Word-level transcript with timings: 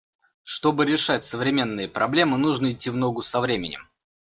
Чтобы 0.41 0.87
решать 0.87 1.23
современные 1.25 1.87
проблемы, 1.87 2.39
нужно 2.39 2.71
идти 2.71 2.89
в 2.89 2.95
ногу 2.95 3.21
со 3.21 3.39
временем. 3.39 3.87